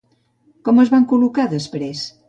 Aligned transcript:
Com 0.69 0.81
es 0.85 0.91
van 0.95 1.07
col·locar 1.13 1.49
després? 1.57 2.07